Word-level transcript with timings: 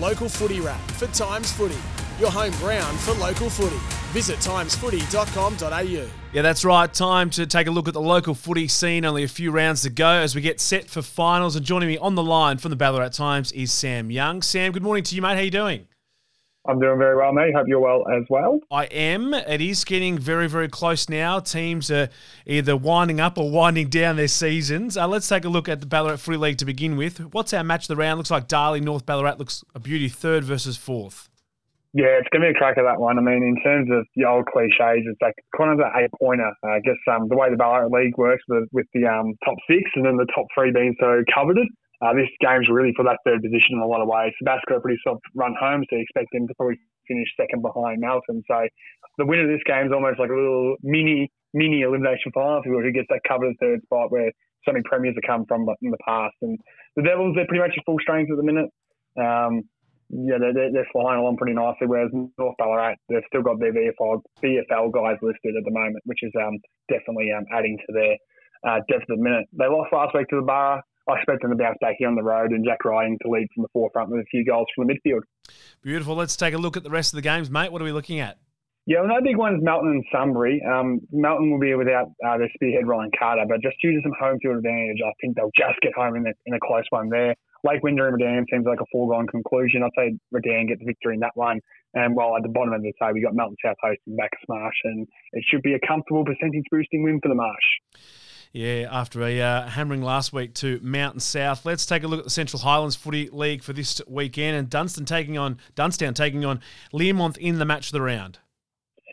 local 0.00 0.28
footy 0.28 0.60
wrap 0.60 0.80
for 0.92 1.06
Times 1.08 1.52
Footy, 1.52 1.78
your 2.18 2.30
home 2.30 2.52
ground 2.52 2.98
for 3.00 3.12
local 3.14 3.50
footy. 3.50 3.76
Visit 4.12 4.38
timesfooty.com.au. 4.38 6.08
Yeah, 6.32 6.42
that's 6.42 6.64
right. 6.64 6.92
Time 6.92 7.28
to 7.30 7.46
take 7.46 7.66
a 7.66 7.70
look 7.70 7.88
at 7.88 7.94
the 7.94 8.00
local 8.00 8.34
footy 8.34 8.68
scene. 8.68 9.04
Only 9.04 9.24
a 9.24 9.28
few 9.28 9.50
rounds 9.50 9.82
to 9.82 9.90
go 9.90 10.08
as 10.08 10.34
we 10.34 10.40
get 10.40 10.60
set 10.60 10.88
for 10.88 11.02
finals. 11.02 11.56
And 11.56 11.66
joining 11.66 11.88
me 11.88 11.98
on 11.98 12.14
the 12.14 12.22
line 12.22 12.58
from 12.58 12.70
the 12.70 12.76
Ballarat 12.76 13.10
Times 13.10 13.52
is 13.52 13.72
Sam 13.72 14.10
Young. 14.10 14.42
Sam, 14.42 14.72
good 14.72 14.82
morning 14.82 15.04
to 15.04 15.14
you, 15.14 15.22
mate. 15.22 15.34
How 15.34 15.42
you 15.42 15.50
doing? 15.50 15.86
I'm 16.68 16.80
doing 16.80 16.98
very 16.98 17.16
well, 17.16 17.32
mate. 17.32 17.54
Hope 17.54 17.66
you're 17.68 17.80
well 17.80 18.04
as 18.08 18.24
well. 18.28 18.60
I 18.70 18.84
am. 18.86 19.34
It 19.34 19.60
is 19.60 19.84
getting 19.84 20.18
very, 20.18 20.48
very 20.48 20.68
close 20.68 21.08
now. 21.08 21.40
Teams 21.40 21.90
are 21.90 22.08
either 22.46 22.76
winding 22.76 23.20
up 23.20 23.38
or 23.38 23.50
winding 23.50 23.88
down 23.88 24.16
their 24.16 24.28
seasons. 24.28 24.96
Uh, 24.96 25.06
let's 25.08 25.28
take 25.28 25.44
a 25.44 25.48
look 25.48 25.68
at 25.68 25.80
the 25.80 25.86
Ballarat 25.86 26.16
Footy 26.16 26.38
League 26.38 26.58
to 26.58 26.64
begin 26.64 26.96
with. 26.96 27.18
What's 27.32 27.52
our 27.52 27.64
match 27.64 27.84
of 27.84 27.88
the 27.88 27.96
round? 27.96 28.18
Looks 28.18 28.30
like 28.30 28.48
Darley 28.48 28.80
North 28.80 29.06
Ballarat 29.06 29.36
looks 29.38 29.64
a 29.74 29.80
beauty 29.80 30.08
third 30.08 30.44
versus 30.44 30.76
fourth. 30.76 31.28
Yeah, 31.96 32.20
it's 32.20 32.28
going 32.28 32.42
to 32.42 32.48
be 32.48 32.50
a 32.52 32.58
crack 32.58 32.76
of 32.76 32.84
that 32.84 33.00
one. 33.00 33.16
I 33.16 33.22
mean, 33.22 33.42
in 33.42 33.56
terms 33.64 33.88
of 33.90 34.04
the 34.16 34.28
old 34.28 34.44
cliches, 34.52 35.08
it's 35.08 35.22
like 35.22 35.32
kind 35.56 35.72
of 35.72 35.80
an 35.80 35.90
eight 35.96 36.10
pointer. 36.20 36.52
Uh, 36.62 36.76
I 36.76 36.80
guess 36.80 37.00
um, 37.10 37.28
the 37.28 37.36
way 37.36 37.48
the 37.48 37.56
Ballarat 37.56 37.88
League 37.88 38.18
works 38.18 38.42
with, 38.48 38.68
with 38.70 38.84
the 38.92 39.06
um, 39.06 39.32
top 39.42 39.56
six 39.66 39.88
and 39.94 40.04
then 40.04 40.18
the 40.18 40.26
top 40.34 40.44
three 40.54 40.70
being 40.72 40.94
so 41.00 41.24
coveted. 41.32 41.68
Uh, 42.02 42.12
this 42.12 42.28
game's 42.40 42.68
really 42.68 42.92
for 42.96 43.04
that 43.04 43.18
third 43.24 43.40
position 43.40 43.76
in 43.76 43.80
a 43.80 43.86
lot 43.86 44.02
of 44.02 44.08
ways. 44.08 44.32
Tabasco 44.38 44.80
pretty 44.80 45.00
soft 45.02 45.22
run 45.34 45.54
home, 45.58 45.84
so 45.88 45.96
you 45.96 46.02
expect 46.02 46.28
them 46.32 46.46
to 46.46 46.54
probably 46.54 46.76
finish 47.08 47.28
second 47.40 47.62
behind 47.62 48.00
Melton. 48.00 48.42
So 48.48 48.68
the 49.18 49.24
winner 49.24 49.48
of 49.48 49.52
this 49.52 49.64
game 49.64 49.86
is 49.86 49.92
almost 49.92 50.18
like 50.18 50.30
a 50.30 50.36
little 50.36 50.76
mini 50.82 51.30
mini 51.54 51.82
elimination 51.82 52.32
final 52.34 52.60
for 52.62 52.68
who 52.68 52.92
gets 52.92 53.08
that 53.08 53.24
coveted 53.26 53.56
third 53.60 53.80
spot 53.84 54.12
where 54.12 54.30
so 54.66 54.72
many 54.72 54.82
premiers 54.84 55.14
have 55.16 55.24
come 55.24 55.46
from 55.46 55.64
in 55.80 55.90
the 55.90 56.02
past. 56.04 56.34
And 56.42 56.58
the 56.96 57.02
Devils, 57.02 57.34
they're 57.34 57.46
pretty 57.46 57.62
much 57.62 57.72
at 57.78 57.84
full 57.86 57.98
strength 58.00 58.30
at 58.30 58.36
the 58.36 58.44
minute. 58.44 58.68
Um, 59.16 59.62
yeah, 60.10 60.38
they're, 60.38 60.70
they're 60.70 60.92
flying 60.92 61.18
along 61.18 61.36
pretty 61.36 61.54
nicely, 61.54 61.86
whereas 61.86 62.10
North 62.12 62.54
Ballarat, 62.58 62.94
they've 63.08 63.26
still 63.26 63.42
got 63.42 63.58
their 63.58 63.72
VFL, 63.72 64.22
VFL 64.42 64.92
guys 64.92 65.18
listed 65.22 65.56
at 65.56 65.64
the 65.64 65.72
moment, 65.72 66.02
which 66.04 66.22
is 66.22 66.32
um, 66.38 66.58
definitely 66.88 67.32
um, 67.32 67.44
adding 67.52 67.78
to 67.86 67.92
their 67.92 68.14
uh, 68.68 68.80
depth 68.88 69.02
at 69.08 69.16
the 69.16 69.22
minute. 69.22 69.46
They 69.52 69.66
lost 69.66 69.92
last 69.92 70.14
week 70.14 70.28
to 70.28 70.36
the 70.36 70.46
Borough. 70.46 70.82
I 71.08 71.16
expect 71.16 71.42
them 71.42 71.50
to 71.50 71.56
bounce 71.56 71.78
back 71.80 71.96
here 71.98 72.08
on 72.08 72.14
the 72.14 72.22
road 72.22 72.50
and 72.50 72.64
Jack 72.64 72.84
Ryan 72.84 73.16
to 73.22 73.30
lead 73.30 73.48
from 73.54 73.62
the 73.62 73.68
forefront 73.72 74.10
with 74.10 74.20
a 74.20 74.24
few 74.30 74.44
goals 74.44 74.66
from 74.74 74.86
the 74.86 74.94
midfield. 74.94 75.22
Beautiful. 75.82 76.14
Let's 76.14 76.36
take 76.36 76.54
a 76.54 76.58
look 76.58 76.76
at 76.76 76.82
the 76.82 76.90
rest 76.90 77.12
of 77.12 77.16
the 77.16 77.22
games, 77.22 77.50
mate. 77.50 77.70
What 77.70 77.80
are 77.80 77.84
we 77.84 77.92
looking 77.92 78.20
at? 78.20 78.38
Yeah, 78.86 79.00
well, 79.00 79.18
no 79.18 79.20
big 79.20 79.36
ones, 79.36 79.58
Melton 79.62 79.90
and 79.90 80.04
Sunbury. 80.12 80.62
Um, 80.62 81.00
Melton 81.10 81.50
will 81.50 81.58
be 81.58 81.74
without 81.74 82.06
uh, 82.24 82.38
their 82.38 82.50
spearhead 82.54 82.86
Ryan 82.86 83.10
Carter, 83.18 83.42
but 83.48 83.60
just 83.60 83.74
due 83.82 83.90
to 83.90 84.00
some 84.02 84.14
home 84.18 84.38
field 84.40 84.58
advantage, 84.58 85.02
I 85.04 85.10
think 85.20 85.34
they'll 85.34 85.50
just 85.58 85.80
get 85.82 85.92
home 85.92 86.14
in 86.14 86.24
a, 86.24 86.32
in 86.46 86.54
a 86.54 86.60
close 86.62 86.84
one 86.90 87.08
there. 87.08 87.34
Lake 87.64 87.82
Wendouree 87.82 88.14
and 88.14 88.22
Redan 88.22 88.44
seems 88.48 88.64
like 88.64 88.78
a 88.80 88.86
foregone 88.92 89.26
conclusion. 89.26 89.82
I'd 89.82 89.90
say 89.98 90.16
Redan 90.30 90.68
get 90.68 90.78
the 90.78 90.86
victory 90.86 91.14
in 91.14 91.20
that 91.20 91.34
one. 91.34 91.58
And 91.94 92.14
while 92.14 92.36
at 92.36 92.42
the 92.42 92.48
bottom 92.48 92.74
of 92.74 92.82
the 92.82 92.92
table, 93.00 93.14
we've 93.14 93.24
got 93.24 93.34
Melton 93.34 93.56
South 93.64 93.74
hosting 93.82 94.14
Bacchus 94.16 94.46
Marsh, 94.48 94.76
and 94.84 95.08
it 95.32 95.42
should 95.50 95.62
be 95.62 95.74
a 95.74 95.80
comfortable 95.82 96.24
percentage 96.24 96.64
boosting 96.70 97.02
win 97.02 97.18
for 97.20 97.28
the 97.28 97.34
Marsh. 97.34 97.68
Yeah, 98.56 98.88
after 98.90 99.22
a 99.22 99.38
uh, 99.38 99.68
hammering 99.68 100.00
last 100.00 100.32
week 100.32 100.54
to 100.54 100.80
Mountain 100.82 101.20
South. 101.20 101.66
Let's 101.66 101.84
take 101.84 102.04
a 102.04 102.06
look 102.06 102.20
at 102.20 102.24
the 102.24 102.30
Central 102.30 102.62
Highlands 102.62 102.96
Footy 102.96 103.28
League 103.30 103.62
for 103.62 103.74
this 103.74 104.00
weekend, 104.08 104.56
and 104.56 104.70
Dunstan 104.70 105.04
taking 105.04 105.36
on 105.36 105.58
Dunnstown 105.74 106.14
taking 106.14 106.42
on 106.46 106.62
Learmonth 106.90 107.36
in 107.36 107.58
the 107.58 107.66
match 107.66 107.88
of 107.88 107.92
the 107.92 108.00
round. 108.00 108.38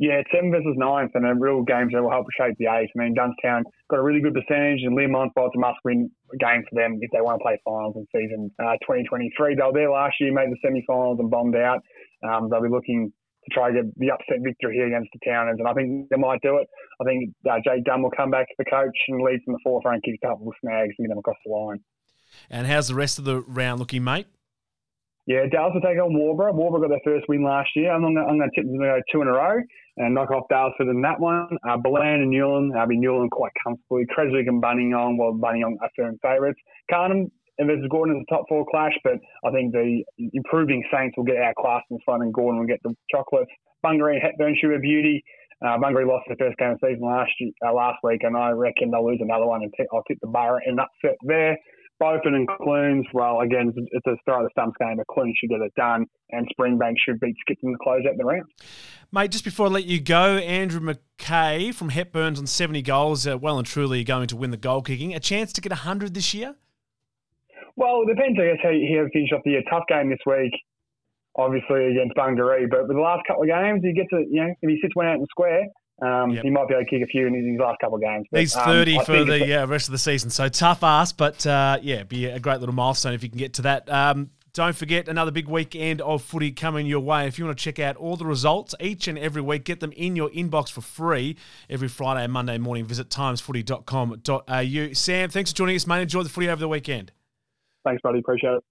Yeah, 0.00 0.14
it's 0.14 0.30
seven 0.34 0.50
versus 0.50 0.74
ninth, 0.76 1.12
and 1.14 1.24
a 1.24 1.36
real 1.36 1.62
games 1.62 1.92
that 1.92 2.02
will 2.02 2.10
help 2.10 2.26
shape 2.36 2.56
the 2.58 2.66
eight. 2.66 2.90
I 2.96 2.98
mean, 2.98 3.14
Dunnstown 3.14 3.62
got 3.88 4.00
a 4.00 4.02
really 4.02 4.20
good 4.20 4.34
percentage, 4.34 4.80
and 4.82 4.98
Learmonth, 4.98 5.30
well, 5.36 5.46
it's 5.46 5.54
a 5.54 5.60
must-win 5.60 6.10
game 6.40 6.64
for 6.68 6.74
them 6.74 6.98
if 7.00 7.12
they 7.12 7.20
want 7.20 7.38
to 7.38 7.42
play 7.44 7.60
finals 7.64 7.94
in 7.94 8.08
season 8.10 8.50
uh, 8.58 8.74
2023. 8.82 9.54
They 9.54 9.62
were 9.62 9.72
there 9.72 9.92
last 9.92 10.16
year, 10.18 10.32
made 10.32 10.50
the 10.50 10.58
semi-finals, 10.64 11.20
and 11.20 11.30
bombed 11.30 11.54
out. 11.54 11.84
Um, 12.24 12.50
they'll 12.50 12.60
be 12.60 12.68
looking 12.68 13.12
try 13.48 13.70
to 13.70 13.82
get 13.82 13.98
the 13.98 14.10
upset 14.10 14.38
victory 14.42 14.74
here 14.76 14.86
against 14.86 15.10
the 15.12 15.20
Towners, 15.24 15.56
and 15.58 15.68
I 15.68 15.72
think 15.74 16.08
they 16.10 16.16
might 16.16 16.40
do 16.42 16.56
it. 16.56 16.66
I 17.00 17.04
think 17.04 17.34
uh, 17.48 17.58
Jay 17.64 17.82
Dunn 17.84 18.02
will 18.02 18.12
come 18.16 18.30
back 18.30 18.46
to 18.48 18.54
the 18.58 18.64
coach 18.64 18.96
and 19.08 19.22
lead 19.22 19.40
from 19.44 19.54
the 19.54 19.60
forefront, 19.62 20.04
kick 20.04 20.18
a 20.22 20.26
couple 20.26 20.48
of 20.48 20.54
snags, 20.60 20.94
and 20.98 21.06
get 21.06 21.10
them 21.10 21.18
across 21.18 21.36
the 21.44 21.52
line. 21.52 21.80
And 22.50 22.66
how's 22.66 22.88
the 22.88 22.94
rest 22.94 23.18
of 23.18 23.24
the 23.24 23.40
round 23.40 23.80
looking, 23.80 24.04
mate? 24.04 24.26
Yeah, 25.26 25.44
Dallas 25.52 25.74
will 25.74 25.82
take 25.82 26.00
on 26.00 26.16
Waubra. 26.16 26.56
Waubra 26.56 26.80
got 26.80 26.88
their 26.88 27.04
first 27.04 27.28
win 27.28 27.44
last 27.44 27.68
year. 27.76 27.92
I'm 27.92 28.00
going 28.00 28.14
to 28.16 28.48
tip 28.54 28.64
them 28.64 28.80
to 28.80 28.86
go 28.86 29.00
two 29.12 29.20
in 29.20 29.28
a 29.28 29.32
row 29.32 29.60
and 29.98 30.14
knock 30.14 30.30
off 30.30 30.48
Daylesford 30.50 30.88
in 30.88 31.02
that 31.02 31.20
one. 31.20 31.48
Uh, 31.68 31.76
Ballan 31.76 32.22
and 32.22 32.32
Newlyn, 32.32 32.74
I'll 32.74 32.88
be 32.88 32.96
Newlyn 32.96 33.28
quite 33.28 33.52
comfortably. 33.62 34.06
Creswick 34.08 34.46
and 34.46 34.62
Buninyong, 34.62 35.18
well, 35.18 35.34
Buninyong 35.34 35.76
are 35.82 35.90
firm 35.94 36.16
favourites. 36.22 36.58
Carngham 36.90 37.30
and 37.58 37.68
versus 37.68 37.86
Gordon 37.90 38.16
is 38.16 38.24
a 38.28 38.34
top 38.34 38.44
four 38.48 38.64
clash, 38.70 38.94
but 39.02 39.18
I 39.44 39.50
think 39.50 39.72
the 39.72 40.04
improving 40.32 40.82
Saints 40.92 41.16
will 41.16 41.24
get 41.24 41.36
outclassed 41.36 41.86
in 41.90 41.96
this 41.96 42.06
one 42.06 42.22
and 42.22 42.32
Gordon 42.32 42.60
will 42.60 42.66
get 42.66 42.80
the 42.82 42.94
chocolates. 43.10 43.50
Bungaree 43.84 44.14
and 44.14 44.22
Hepburn 44.22 44.56
should 44.60 44.80
beauty. 44.80 45.22
Uh, 45.64 45.76
Bungaree 45.78 46.06
lost 46.06 46.24
their 46.28 46.36
first 46.38 46.56
game 46.58 46.70
of 46.70 46.78
the 46.80 46.88
season 46.88 47.06
last 47.06 47.30
year, 47.40 47.50
uh, 47.66 47.72
last 47.72 47.98
week, 48.04 48.20
and 48.22 48.36
I 48.36 48.50
reckon 48.50 48.90
they'll 48.90 49.04
lose 49.04 49.18
another 49.20 49.46
one. 49.46 49.62
And 49.62 49.72
t- 49.76 49.86
I'll 49.92 50.04
tip 50.04 50.18
the 50.22 50.28
Borough 50.28 50.60
in 50.64 50.78
upset 50.78 51.16
there. 51.22 51.58
Beaufort 51.98 52.32
and 52.32 52.46
Clunes, 52.46 53.06
well, 53.12 53.40
again, 53.40 53.72
it's 53.76 54.06
a 54.06 54.14
start 54.22 54.44
of 54.44 54.46
the 54.46 54.50
stumps 54.52 54.76
game, 54.78 54.98
but 54.98 55.06
Clunes 55.08 55.36
should 55.40 55.50
get 55.50 55.60
it 55.60 55.74
done, 55.74 56.06
and 56.30 56.46
Springbank 56.56 56.94
should 57.04 57.18
beat 57.18 57.34
Skipton 57.40 57.72
to 57.72 57.78
close 57.82 58.02
out 58.08 58.16
the 58.16 58.24
round. 58.24 58.44
Mate, 59.10 59.32
just 59.32 59.44
before 59.44 59.66
I 59.66 59.70
let 59.70 59.84
you 59.84 60.00
go, 60.00 60.36
Andrew 60.36 60.80
McKay 60.80 61.74
from 61.74 61.90
Hepburns 61.90 62.38
on 62.38 62.46
70 62.46 62.82
goals, 62.82 63.26
uh, 63.26 63.36
well 63.36 63.58
and 63.58 63.66
truly 63.66 64.04
going 64.04 64.28
to 64.28 64.36
win 64.36 64.52
the 64.52 64.56
goal 64.56 64.82
kicking. 64.82 65.12
A 65.12 65.18
chance 65.18 65.52
to 65.54 65.60
get 65.60 65.72
100 65.72 66.14
this 66.14 66.32
year? 66.32 66.54
Well, 67.76 68.02
it 68.02 68.14
depends, 68.14 68.38
I 68.40 68.46
guess, 68.54 68.62
how 68.62 68.70
he 68.70 69.00
finished 69.12 69.32
off 69.32 69.42
the 69.44 69.52
year. 69.52 69.62
Tough 69.70 69.84
game 69.88 70.10
this 70.10 70.18
week 70.26 70.52
obviously 71.38 71.92
against 71.92 72.14
Bungaree. 72.16 72.66
But 72.68 72.88
with 72.88 72.96
the 72.96 73.02
last 73.02 73.26
couple 73.26 73.44
of 73.44 73.48
games, 73.48 73.80
he 73.82 73.92
gets 73.92 74.08
it. 74.12 74.28
You 74.30 74.44
know, 74.44 74.54
if 74.60 74.68
he 74.68 74.78
sits 74.82 74.94
one 74.94 75.06
out 75.06 75.14
in 75.14 75.20
the 75.20 75.26
square, 75.30 75.66
um, 76.02 76.30
yep. 76.30 76.44
he 76.44 76.50
might 76.50 76.68
be 76.68 76.74
able 76.74 76.84
to 76.84 76.90
kick 76.90 77.02
a 77.02 77.06
few 77.06 77.26
in 77.26 77.34
his 77.34 77.58
last 77.58 77.78
couple 77.80 77.96
of 77.96 78.02
games. 78.02 78.26
But, 78.30 78.40
He's 78.40 78.54
thirty 78.54 78.98
um, 78.98 79.04
for 79.04 79.24
the 79.24 79.46
yeah, 79.46 79.64
rest 79.64 79.88
of 79.88 79.92
the 79.92 79.98
season, 79.98 80.30
so 80.30 80.48
tough 80.48 80.82
ass. 80.82 81.12
But 81.12 81.46
uh, 81.46 81.78
yeah, 81.80 82.02
be 82.02 82.26
a 82.26 82.40
great 82.40 82.60
little 82.60 82.74
milestone 82.74 83.14
if 83.14 83.22
you 83.22 83.30
can 83.30 83.38
get 83.38 83.54
to 83.54 83.62
that. 83.62 83.90
Um, 83.90 84.30
don't 84.54 84.74
forget 84.74 85.08
another 85.08 85.30
big 85.30 85.46
weekend 85.46 86.00
of 86.00 86.22
footy 86.22 86.50
coming 86.50 86.86
your 86.86 87.00
way. 87.00 87.28
If 87.28 87.38
you 87.38 87.44
want 87.44 87.56
to 87.56 87.62
check 87.62 87.78
out 87.78 87.96
all 87.96 88.16
the 88.16 88.26
results 88.26 88.74
each 88.80 89.06
and 89.06 89.16
every 89.16 89.42
week, 89.42 89.64
get 89.64 89.78
them 89.78 89.92
in 89.92 90.16
your 90.16 90.30
inbox 90.30 90.72
for 90.72 90.80
free 90.80 91.36
every 91.70 91.86
Friday 91.86 92.24
and 92.24 92.32
Monday 92.32 92.58
morning. 92.58 92.84
Visit 92.84 93.08
timesfooty.com.au. 93.08 94.92
Sam, 94.94 95.30
thanks 95.30 95.50
for 95.52 95.56
joining 95.56 95.76
us, 95.76 95.86
mate. 95.86 96.02
Enjoy 96.02 96.22
the 96.22 96.28
footy 96.28 96.48
over 96.48 96.58
the 96.58 96.68
weekend. 96.68 97.12
Thanks, 97.88 98.02
buddy. 98.02 98.18
Appreciate 98.18 98.52
it. 98.52 98.64